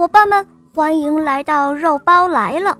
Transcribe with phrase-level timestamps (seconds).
[0.00, 2.74] 伙伴们，欢迎来到肉包来了。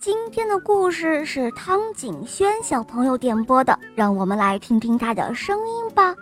[0.00, 6.14] 今天的故事是汤景轩小朋友点播的，让我们来听听他的声音吧。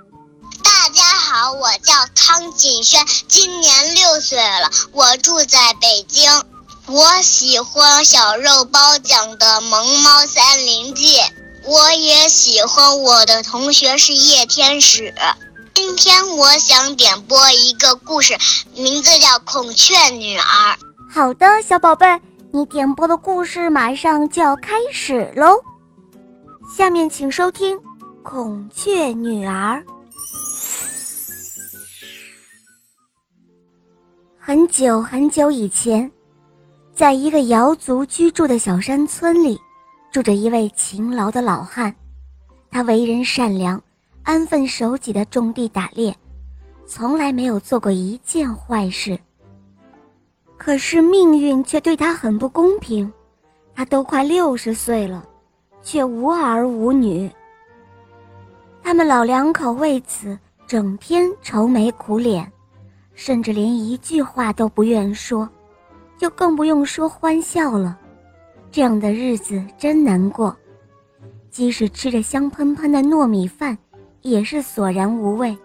[0.65, 6.29] 大家好，我叫汤景轩，今年六岁了，我住在北京。
[6.89, 11.17] 我喜欢小肉包讲的《萌猫森林记》，
[11.65, 15.15] 我也喜欢我的同学是叶天使。
[15.75, 18.35] 今天我想点播一个故事，
[18.75, 20.43] 名字叫《孔雀女儿》。
[21.09, 22.07] 好的，小宝贝，
[22.53, 25.63] 你点播的故事马上就要开始喽。
[26.77, 27.77] 下面请收听
[28.23, 29.77] 《孔雀女儿》。
[34.39, 36.11] 很久很久以前，
[36.95, 39.61] 在一个瑶族居住的小山村里，
[40.11, 41.95] 住着一位勤劳的老汉，
[42.71, 43.81] 他为人善良。
[44.23, 46.15] 安分守己的种地打猎，
[46.87, 49.19] 从来没有做过一件坏事。
[50.57, 53.11] 可是命运却对他很不公平，
[53.75, 55.27] 他都快六十岁了，
[55.83, 57.31] 却无儿无女。
[58.83, 62.51] 他们老两口为此整天愁眉苦脸，
[63.15, 65.49] 甚至连一句话都不愿说，
[66.19, 67.99] 就更不用说欢笑了。
[68.71, 70.55] 这样的日子真难过，
[71.51, 73.77] 即使吃着香喷喷的糯米饭。
[74.23, 75.57] 也是索然无味，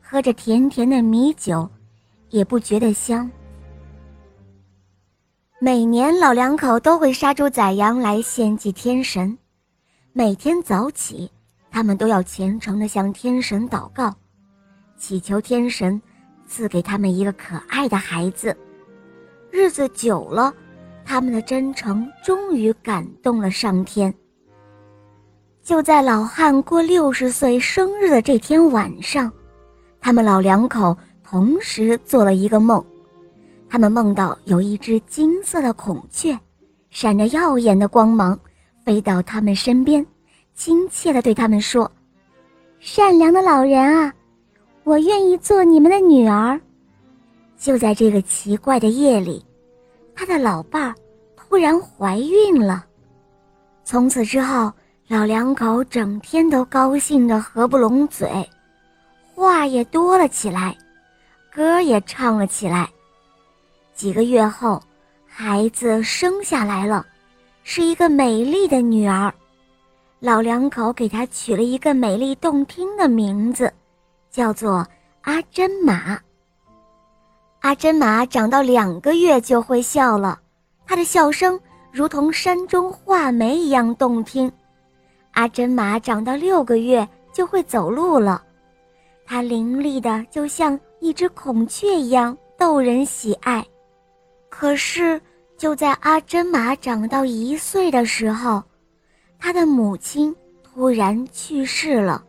[0.00, 1.68] 喝着甜甜的米酒，
[2.30, 3.30] 也不觉得香。
[5.58, 9.36] 每年老两口都会杀猪宰羊来献祭天神，
[10.12, 11.30] 每天早起，
[11.70, 14.14] 他们都要虔诚地向天神祷告，
[14.96, 16.00] 祈求天神
[16.46, 18.56] 赐给他们一个可爱的孩子。
[19.50, 20.54] 日子久了，
[21.04, 24.14] 他们的真诚终于感动了上天。
[25.62, 29.30] 就在老汉过六十岁生日的这天晚上，
[30.00, 32.82] 他们老两口同时做了一个梦。
[33.68, 36.36] 他们梦到有一只金色的孔雀，
[36.88, 38.36] 闪着耀眼的光芒，
[38.84, 40.04] 飞到他们身边，
[40.54, 41.88] 亲切地对他们说
[42.80, 44.12] ：“善良的老人啊，
[44.82, 46.60] 我愿意做你们的女儿。”
[47.56, 49.44] 就在这个奇怪的夜里，
[50.16, 50.94] 他的老伴儿
[51.36, 52.86] 突然怀孕了。
[53.84, 54.72] 从此之后。
[55.10, 58.48] 老两口整天都高兴得合不拢嘴，
[59.34, 60.78] 话也多了起来，
[61.52, 62.88] 歌也唱了起来。
[63.92, 64.80] 几个月后，
[65.26, 67.04] 孩子生下来了，
[67.64, 69.34] 是一个美丽的女儿。
[70.20, 73.72] 老两口给她取了一个美丽动听的名字，
[74.30, 74.86] 叫做
[75.22, 76.20] 阿珍玛。
[77.62, 80.38] 阿珍玛长到两个月就会笑了，
[80.86, 81.58] 她的笑声
[81.90, 84.48] 如同山中画眉一样动听。
[85.40, 88.42] 阿珍玛长到六个月就会走路了，
[89.24, 93.64] 它伶俐的就像一只孔雀一样逗人喜爱。
[94.50, 95.18] 可是
[95.56, 98.62] 就在阿珍玛长到一岁的时候，
[99.38, 102.22] 他的母亲突然去世了。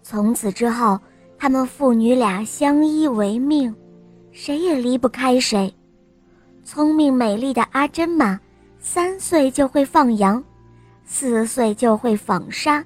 [0.00, 0.96] 从此之后，
[1.36, 3.74] 他们父女俩相依为命，
[4.30, 5.74] 谁也离不开谁。
[6.62, 8.38] 聪明美丽的阿珍玛，
[8.78, 10.40] 三岁就会放羊。
[11.10, 12.84] 四岁就会纺纱，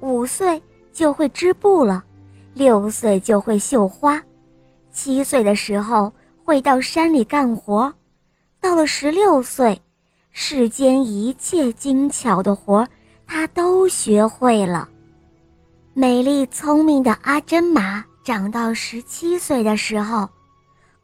[0.00, 0.60] 五岁
[0.92, 2.02] 就会织布了，
[2.54, 4.20] 六岁就会绣花，
[4.90, 6.12] 七岁的时候
[6.44, 7.94] 会到山里干活，
[8.60, 9.80] 到了十六岁，
[10.32, 12.86] 世间一切精巧的活
[13.26, 14.88] 他都学会了。
[15.94, 20.28] 美丽聪明的阿珍玛长到十七岁的时候，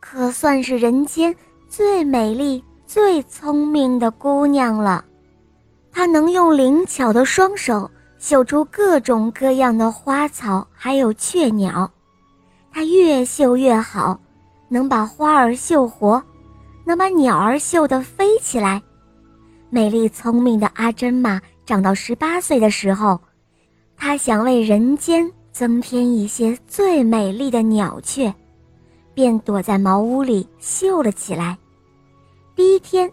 [0.00, 1.34] 可算是人间
[1.68, 5.04] 最美丽、最聪明的姑娘了。
[5.98, 11.90] 她能用灵巧的双手绣出各种各样的花草，还有雀鸟。
[12.70, 14.16] 她越绣越好，
[14.68, 16.22] 能把花儿绣活，
[16.84, 18.80] 能把鸟儿绣得飞起来。
[19.70, 23.18] 美丽聪明的阿珍玛长到十八岁的时候，
[23.96, 28.32] 她想为人间增添一些最美丽的鸟雀，
[29.14, 31.58] 便躲在茅屋里绣了起来。
[32.54, 33.10] 第一天。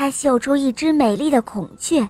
[0.00, 2.08] 他绣出一只美丽的孔雀，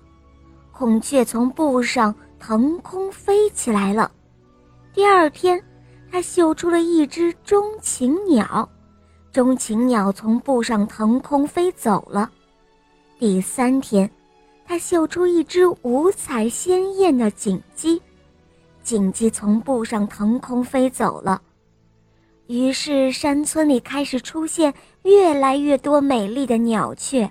[0.78, 4.08] 孔雀从布上腾空飞起来了。
[4.94, 5.60] 第二天，
[6.08, 8.68] 他绣出了一只钟情鸟，
[9.32, 12.30] 钟情鸟从布上腾空飞走了。
[13.18, 14.08] 第三天，
[14.64, 18.00] 他绣出一只五彩鲜艳的锦鸡，
[18.80, 21.42] 锦鸡从布上腾空飞走了。
[22.46, 24.72] 于是，山村里开始出现
[25.02, 27.28] 越来越多美丽的鸟雀。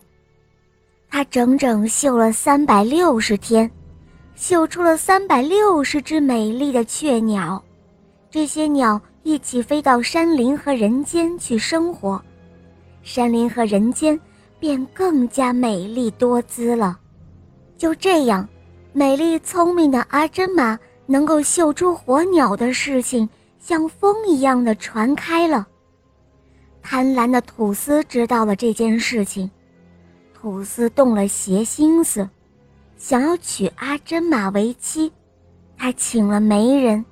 [1.10, 3.70] 他整整绣了三百六十天，
[4.36, 7.64] 绣出了三百六十只美丽的雀鸟。
[8.30, 12.22] 这些鸟一起飞到山林和人间去生活。
[13.02, 14.20] 山林和人间
[14.60, 17.00] 便更加美丽多姿了。
[17.78, 18.48] 就这样，
[18.92, 23.28] 美丽聪明的阿珍玛能够绣出火鸟的事情，
[23.60, 25.66] 像风一样的传开了。
[26.82, 29.50] 贪婪的土司知道了这件事情，
[30.40, 32.30] 土司动了邪心思，
[32.96, 35.12] 想要娶阿珍玛为妻。
[35.76, 37.04] 他请了媒人，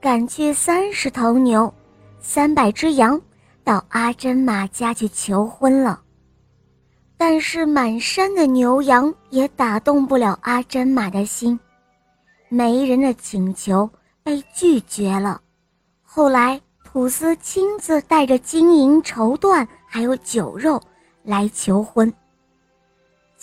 [0.00, 1.72] 赶去三十头牛、
[2.18, 3.20] 三百只羊，
[3.62, 6.00] 到阿珍玛家去求婚了。
[7.16, 11.58] 但是满山的牛羊也打动不了阿珍玛的心，
[12.48, 13.88] 媒人的请求
[14.24, 15.40] 被拒绝了。
[16.02, 20.82] 后来，土司亲自带着金银绸缎还有酒肉
[21.22, 22.12] 来求婚。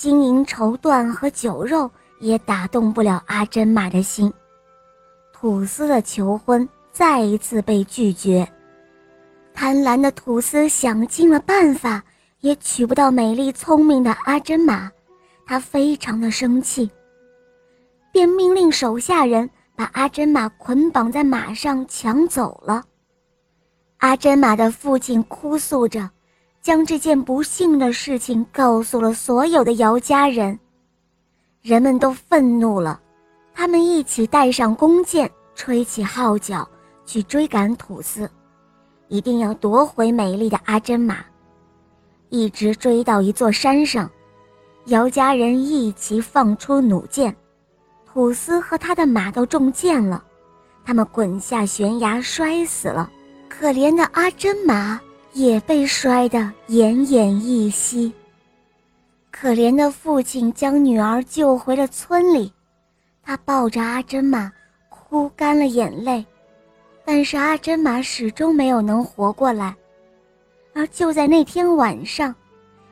[0.02, 1.88] 金银绸缎和酒肉
[2.20, 4.34] 也打动不了阿珍玛的心。
[5.32, 8.52] 土司的求婚再一次被拒绝，
[9.54, 12.04] 贪婪的土司想尽了办法，
[12.40, 14.90] 也娶不到美丽聪明的阿珍玛，
[15.46, 16.90] 他非常的生气，
[18.12, 22.84] 便命令手下人把阿珍玛捆绑在马上抢走了。
[23.98, 26.10] 阿珍玛的父亲哭诉着，
[26.62, 30.60] 将这件不幸的事情告诉了所有的姚家人，
[31.64, 33.02] 人们都愤怒了。
[33.54, 36.68] 他们一起带上弓箭，吹起号角，
[37.04, 38.30] 去追赶土司，
[39.08, 41.18] 一定要夺回美丽的阿珍玛。
[42.30, 44.10] 一直追到一座山上，
[44.86, 47.36] 姚家人一齐放出弩箭，
[48.06, 50.24] 土司和他的马都中箭了，
[50.86, 53.12] 他们滚下悬崖摔死了。
[53.50, 55.00] 可怜的阿珍玛
[55.34, 56.40] 也被摔得
[56.70, 58.12] 奄奄一息。
[59.30, 62.52] 可怜的父亲将女儿救回了村里。
[63.24, 64.52] 他抱着阿珍玛，
[64.90, 66.26] 哭干了眼泪，
[67.06, 69.76] 但是阿珍玛始终没有能活过来。
[70.74, 72.34] 而就在那天晚上，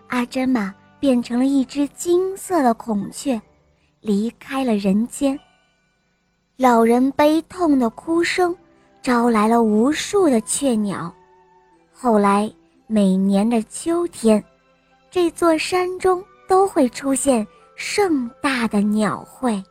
[0.08, 3.42] 阿珍玛变成了一只金色的孔雀，
[4.02, 5.38] 离开了人间。
[6.58, 8.56] 老人悲痛的哭声，
[9.02, 11.14] 招来了无数的雀鸟。
[12.02, 12.50] 后来，
[12.88, 14.42] 每年的秋天，
[15.12, 19.62] 这座山中都会出现盛大的鸟会。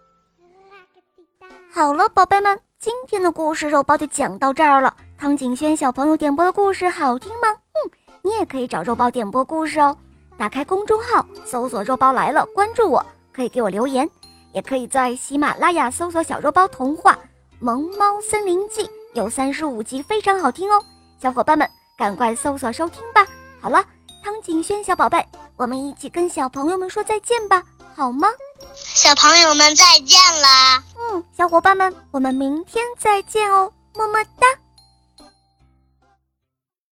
[1.72, 4.94] 好了，宝贝们，今天的故事肉包就讲到这儿了。
[5.16, 7.48] 汤景轩小朋友点播的故事好听吗？
[7.48, 7.90] 嗯，
[8.20, 9.96] 你也可以找肉包点播故事哦。
[10.36, 13.02] 打开公众号，搜索“肉包来了”，关注我，
[13.32, 14.06] 可以给我留言，
[14.52, 17.19] 也可以在喜马拉雅搜索“小肉包童话
[17.58, 18.86] 萌猫森林记”，
[19.16, 20.78] 有三十五集，非常好听哦。
[21.19, 21.66] 小伙伴们，
[21.99, 23.27] 赶快搜索收听吧。
[23.61, 23.85] 好了，
[24.23, 27.61] 汤景轩小宝贝，我们一起跟小朋友们说再见吧，
[27.97, 28.29] 好吗？
[28.73, 30.81] 小朋友们再见啦！
[30.97, 34.47] 嗯，小伙伴们，我们明天再见哦，么么哒。